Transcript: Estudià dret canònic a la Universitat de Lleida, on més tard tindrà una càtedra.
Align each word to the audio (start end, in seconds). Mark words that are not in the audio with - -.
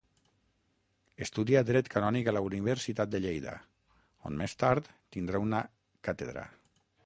Estudià 1.25 1.61
dret 1.67 1.89
canònic 1.97 2.31
a 2.31 2.33
la 2.33 2.41
Universitat 2.47 3.13
de 3.17 3.21
Lleida, 3.27 3.53
on 4.31 4.41
més 4.43 4.59
tard 4.65 4.93
tindrà 5.17 5.45
una 5.49 5.65
càtedra. 6.09 6.51